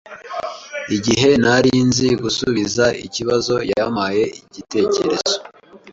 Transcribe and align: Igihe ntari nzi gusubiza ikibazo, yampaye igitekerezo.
Igihe 0.95 1.29
ntari 1.41 1.71
nzi 1.87 2.07
gusubiza 2.23 2.85
ikibazo, 3.05 3.55
yampaye 3.71 4.23
igitekerezo. 4.39 5.35